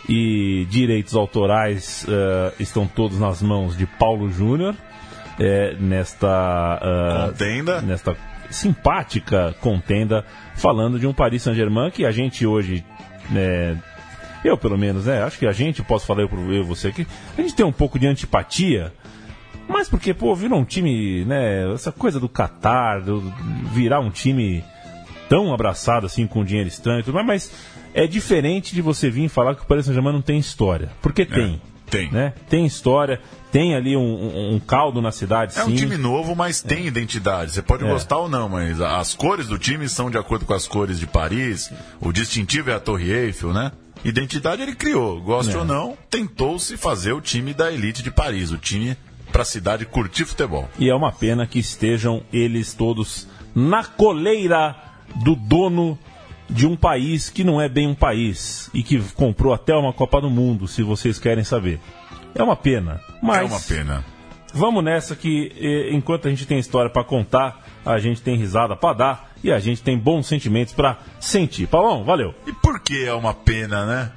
[0.08, 4.76] e direitos autorais eh, estão todos nas mãos de Paulo Júnior
[5.40, 7.82] eh, nesta eh, Contenda.
[7.82, 8.16] nesta
[8.50, 10.24] simpática contenda
[10.56, 12.86] falando de um Paris Saint-Germain que a gente hoje
[13.30, 13.78] né,
[14.48, 15.24] eu pelo menos, né?
[15.24, 17.06] Acho que a gente, posso falar eu, pro- eu e você aqui,
[17.38, 18.94] a gente tem um pouco de antipatia
[19.68, 21.74] mas porque, pô, virou um time, né?
[21.74, 23.20] Essa coisa do Qatar, do,
[23.74, 24.64] virar um time
[25.28, 27.52] tão abraçado assim com dinheiro estranho e tudo mais, mas
[27.92, 30.92] é diferente de você vir falar que o Paris Saint-Germain não tem história.
[31.02, 31.60] Porque tem.
[31.90, 32.12] tem.
[32.12, 32.34] Né?
[32.48, 33.20] Tem história,
[33.52, 35.72] tem ali um, um- um caldo na cidade, É sim.
[35.72, 37.52] um time novo, mas tem identidade.
[37.52, 37.88] Você pode É.
[37.88, 41.08] gostar ou não, mas as cores do time são de acordo com as cores de
[41.08, 41.72] Paris.
[42.00, 43.72] O distintivo é a Torre Eiffel, né?
[44.06, 45.20] Identidade ele criou.
[45.20, 45.58] Goste É.
[45.58, 48.96] ou não, tentou-se fazer o time da elite de Paris, o time
[49.32, 50.70] para a cidade curtir futebol.
[50.80, 54.76] E é uma pena que estejam eles todos na coleira
[55.24, 55.98] do dono
[56.50, 60.22] de um país que não é bem um país e que comprou até uma Copa
[60.22, 61.80] do Mundo, se vocês querem saber.
[62.36, 63.02] É uma pena.
[63.22, 64.06] Mas É uma pena.
[64.54, 68.76] Vamos nessa que eh, enquanto a gente tem história pra contar, a gente tem risada
[68.76, 71.68] pra dar e a gente tem bons sentimentos pra sentir.
[71.68, 72.34] Paulão, valeu.
[72.48, 74.12] E por que é uma pena, né?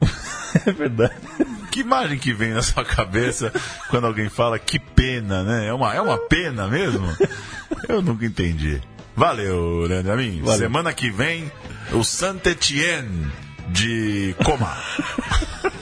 [0.64, 1.14] é verdade.
[1.72, 3.52] Que imagem que vem na sua cabeça
[3.90, 5.66] quando alguém fala que pena, né?
[5.66, 7.04] É uma, é uma pena mesmo?
[7.88, 8.80] Eu nunca entendi.
[9.16, 10.42] Valeu, Leandro Amin.
[10.42, 10.58] Valeu.
[10.58, 11.50] Semana que vem,
[11.92, 13.26] o Saint-Etienne
[13.70, 14.76] de Coma.